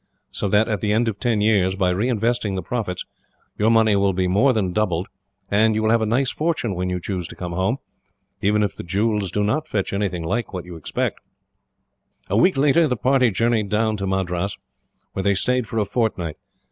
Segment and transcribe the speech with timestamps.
[0.31, 3.05] So that, at the end of ten years, by reinvesting the profits,
[3.59, 5.05] your money will be more than doubled,
[5.51, 7.77] and you will have a nice fortune when you choose to come home,
[8.41, 11.19] even if the jewels do not fetch anything like what you expect."
[12.31, 14.57] A week later the party journeyed down to Madras,
[15.13, 16.37] where they stayed for a fortnight.